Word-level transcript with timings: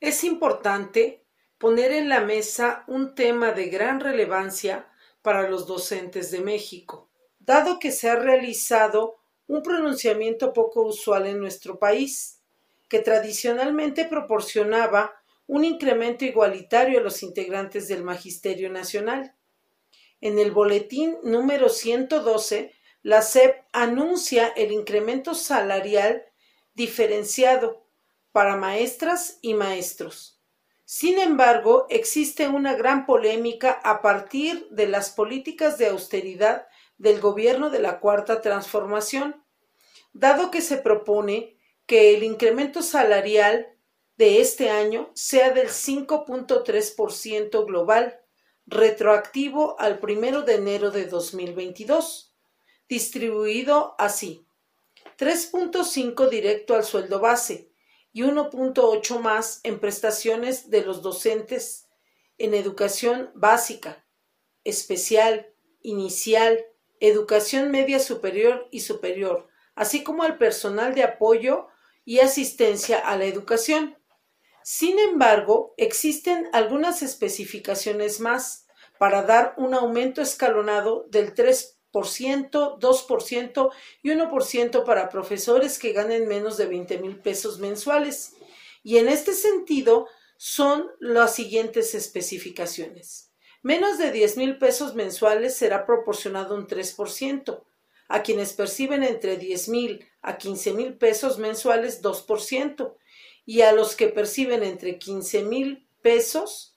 Es 0.00 0.24
importante 0.24 1.24
poner 1.58 1.92
en 1.92 2.08
la 2.08 2.20
mesa 2.20 2.84
un 2.86 3.14
tema 3.14 3.52
de 3.52 3.68
gran 3.68 4.00
relevancia 4.00 4.88
para 5.22 5.48
los 5.48 5.66
docentes 5.66 6.30
de 6.30 6.40
México, 6.40 7.10
dado 7.38 7.78
que 7.78 7.90
se 7.90 8.08
ha 8.08 8.16
realizado 8.16 9.16
un 9.46 9.62
pronunciamiento 9.62 10.52
poco 10.52 10.82
usual 10.82 11.26
en 11.26 11.40
nuestro 11.40 11.78
país, 11.78 12.40
que 12.88 13.00
tradicionalmente 13.00 14.04
proporcionaba 14.04 15.12
un 15.46 15.64
incremento 15.64 16.24
igualitario 16.24 17.00
a 17.00 17.02
los 17.02 17.22
integrantes 17.22 17.88
del 17.88 18.04
Magisterio 18.04 18.70
Nacional. 18.70 19.34
En 20.20 20.38
el 20.38 20.52
boletín 20.52 21.18
número 21.24 21.68
112, 21.68 22.72
la 23.02 23.22
SEP 23.22 23.56
anuncia 23.72 24.48
el 24.48 24.70
incremento 24.70 25.34
salarial 25.34 26.29
diferenciado 26.74 27.86
para 28.32 28.56
maestras 28.56 29.38
y 29.42 29.54
maestros. 29.54 30.40
Sin 30.84 31.18
embargo, 31.18 31.86
existe 31.88 32.48
una 32.48 32.74
gran 32.74 33.06
polémica 33.06 33.80
a 33.84 34.02
partir 34.02 34.68
de 34.70 34.88
las 34.88 35.10
políticas 35.10 35.78
de 35.78 35.86
austeridad 35.86 36.66
del 36.98 37.20
gobierno 37.20 37.70
de 37.70 37.78
la 37.78 38.00
Cuarta 38.00 38.42
Transformación, 38.42 39.44
dado 40.12 40.50
que 40.50 40.60
se 40.60 40.76
propone 40.76 41.56
que 41.86 42.14
el 42.14 42.24
incremento 42.24 42.82
salarial 42.82 43.68
de 44.16 44.40
este 44.40 44.70
año 44.70 45.10
sea 45.14 45.50
del 45.50 45.68
5.3% 45.68 47.64
global, 47.66 48.20
retroactivo 48.66 49.78
al 49.80 49.98
primero 49.98 50.42
de 50.42 50.56
enero 50.56 50.90
de 50.90 51.06
2022, 51.06 52.34
distribuido 52.88 53.94
así: 53.98 54.46
3.5 55.20 56.30
directo 56.30 56.74
al 56.74 56.82
sueldo 56.82 57.20
base 57.20 57.70
y 58.10 58.22
1.8 58.22 59.18
más 59.20 59.60
en 59.64 59.78
prestaciones 59.78 60.70
de 60.70 60.82
los 60.82 61.02
docentes 61.02 61.88
en 62.38 62.54
educación 62.54 63.30
básica, 63.34 64.02
especial, 64.64 65.52
inicial, 65.82 66.64
educación 67.00 67.70
media 67.70 68.00
superior 68.00 68.66
y 68.70 68.80
superior, 68.80 69.46
así 69.74 70.02
como 70.02 70.22
al 70.22 70.38
personal 70.38 70.94
de 70.94 71.02
apoyo 71.02 71.68
y 72.06 72.20
asistencia 72.20 72.98
a 72.98 73.14
la 73.18 73.26
educación. 73.26 73.98
Sin 74.64 74.98
embargo, 74.98 75.74
existen 75.76 76.48
algunas 76.54 77.02
especificaciones 77.02 78.20
más 78.20 78.66
para 78.98 79.22
dar 79.24 79.52
un 79.58 79.74
aumento 79.74 80.22
escalonado 80.22 81.04
del 81.10 81.34
3%, 81.34 81.79
2% 81.92 83.70
y 84.02 84.10
1% 84.10 84.84
para 84.84 85.08
profesores 85.08 85.78
que 85.78 85.92
ganen 85.92 86.28
menos 86.28 86.56
de 86.56 86.66
20 86.66 86.98
mil 86.98 87.18
pesos 87.18 87.58
mensuales. 87.58 88.34
Y 88.82 88.98
en 88.98 89.08
este 89.08 89.32
sentido 89.32 90.06
son 90.36 90.90
las 91.00 91.34
siguientes 91.34 91.94
especificaciones. 91.94 93.30
Menos 93.62 93.98
de 93.98 94.10
10 94.10 94.36
mil 94.38 94.58
pesos 94.58 94.94
mensuales 94.94 95.54
será 95.56 95.84
proporcionado 95.84 96.54
un 96.54 96.66
3%. 96.66 97.62
A 98.08 98.22
quienes 98.22 98.54
perciben 98.54 99.04
entre 99.04 99.36
10 99.36 99.68
mil 99.68 100.08
a 100.22 100.36
15 100.36 100.72
mil 100.72 100.94
pesos 100.94 101.38
mensuales, 101.38 102.02
2% 102.02 102.96
y 103.46 103.62
a 103.62 103.72
los 103.72 103.96
que 103.96 104.08
perciben 104.08 104.62
entre 104.62 104.98
15 104.98 105.42
mil 105.42 105.86
pesos, 106.02 106.76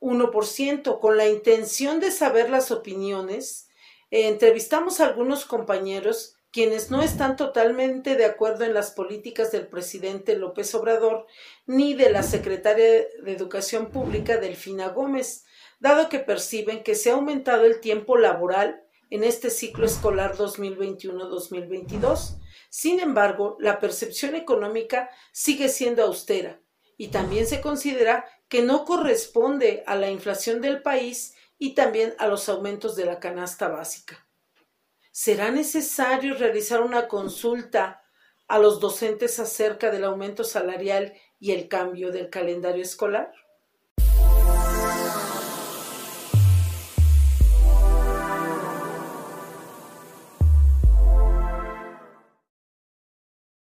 1%, 0.00 1.00
con 1.00 1.16
la 1.16 1.28
intención 1.28 2.00
de 2.00 2.10
saber 2.10 2.50
las 2.50 2.70
opiniones. 2.70 3.68
Eh, 4.12 4.28
entrevistamos 4.28 5.00
a 5.00 5.06
algunos 5.06 5.44
compañeros 5.44 6.36
quienes 6.52 6.92
no 6.92 7.02
están 7.02 7.34
totalmente 7.34 8.14
de 8.14 8.26
acuerdo 8.26 8.64
en 8.64 8.74
las 8.74 8.92
políticas 8.92 9.50
del 9.50 9.66
presidente 9.66 10.36
López 10.36 10.72
Obrador 10.76 11.26
ni 11.66 11.94
de 11.94 12.10
la 12.10 12.22
secretaria 12.22 12.84
de 12.84 13.08
Educación 13.32 13.90
Pública 13.90 14.36
Delfina 14.36 14.90
Gómez, 14.90 15.44
dado 15.80 16.08
que 16.08 16.20
perciben 16.20 16.84
que 16.84 16.94
se 16.94 17.10
ha 17.10 17.14
aumentado 17.14 17.64
el 17.64 17.80
tiempo 17.80 18.16
laboral 18.16 18.84
en 19.10 19.24
este 19.24 19.50
ciclo 19.50 19.86
escolar 19.86 20.36
2021-2022 20.36 22.36
sin 22.74 23.00
embargo, 23.00 23.58
la 23.60 23.80
percepción 23.80 24.34
económica 24.34 25.10
sigue 25.30 25.68
siendo 25.68 26.04
austera 26.04 26.58
y 26.96 27.08
también 27.08 27.46
se 27.46 27.60
considera 27.60 28.24
que 28.48 28.62
no 28.62 28.86
corresponde 28.86 29.84
a 29.86 29.94
la 29.94 30.10
inflación 30.10 30.62
del 30.62 30.80
país 30.80 31.34
y 31.62 31.76
también 31.76 32.12
a 32.18 32.26
los 32.26 32.48
aumentos 32.48 32.96
de 32.96 33.04
la 33.04 33.20
canasta 33.20 33.68
básica. 33.68 34.26
¿Será 35.12 35.52
necesario 35.52 36.34
realizar 36.34 36.82
una 36.82 37.06
consulta 37.06 38.02
a 38.48 38.58
los 38.58 38.80
docentes 38.80 39.38
acerca 39.38 39.92
del 39.92 40.02
aumento 40.02 40.42
salarial 40.42 41.12
y 41.38 41.52
el 41.52 41.68
cambio 41.68 42.10
del 42.10 42.30
calendario 42.30 42.82
escolar? 42.82 43.32